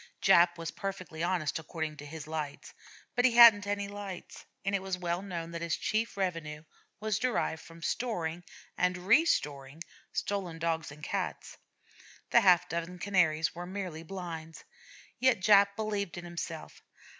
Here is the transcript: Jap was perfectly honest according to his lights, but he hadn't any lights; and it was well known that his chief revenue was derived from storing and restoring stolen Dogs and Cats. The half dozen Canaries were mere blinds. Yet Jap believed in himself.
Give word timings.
Jap 0.19 0.57
was 0.57 0.71
perfectly 0.71 1.21
honest 1.21 1.59
according 1.59 1.97
to 1.97 2.07
his 2.07 2.25
lights, 2.25 2.73
but 3.15 3.23
he 3.23 3.33
hadn't 3.35 3.67
any 3.67 3.87
lights; 3.87 4.45
and 4.65 4.73
it 4.73 4.81
was 4.81 4.97
well 4.97 5.21
known 5.21 5.51
that 5.51 5.61
his 5.61 5.77
chief 5.77 6.17
revenue 6.17 6.63
was 6.99 7.19
derived 7.19 7.61
from 7.61 7.83
storing 7.83 8.43
and 8.75 8.97
restoring 8.97 9.83
stolen 10.11 10.57
Dogs 10.57 10.91
and 10.91 11.03
Cats. 11.03 11.57
The 12.31 12.41
half 12.41 12.67
dozen 12.67 12.97
Canaries 12.97 13.53
were 13.53 13.67
mere 13.67 13.91
blinds. 14.03 14.63
Yet 15.19 15.39
Jap 15.39 15.75
believed 15.75 16.17
in 16.17 16.23
himself. 16.25 16.81